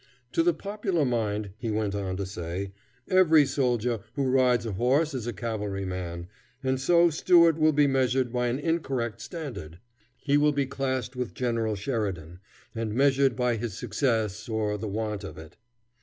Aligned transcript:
"To 0.31 0.41
the 0.41 0.55
popular 0.55 1.05
mind," 1.05 1.51
he 1.59 1.69
went 1.69 1.93
on 1.93 2.17
to 2.17 2.25
say, 2.25 2.71
"every 3.07 3.45
soldier 3.45 3.99
who 4.15 4.31
rides 4.31 4.65
a 4.65 4.71
horse 4.73 5.13
is 5.13 5.27
a 5.27 5.31
cavalry 5.31 5.85
man, 5.85 6.27
and 6.63 6.81
so 6.81 7.11
Stuart 7.11 7.59
will 7.59 7.71
be 7.71 7.85
measured 7.85 8.33
by 8.33 8.47
an 8.47 8.57
incorrect 8.57 9.21
standard. 9.21 9.77
He 10.17 10.37
will 10.37 10.53
be 10.53 10.65
classed 10.65 11.15
with 11.15 11.35
General 11.35 11.75
Sheridan 11.75 12.39
and 12.73 12.95
measured 12.95 13.35
by 13.35 13.57
his 13.57 13.77
success 13.77 14.49
or 14.49 14.75
the 14.75 14.87
want 14.87 15.23
of 15.23 15.37
it. 15.37 15.55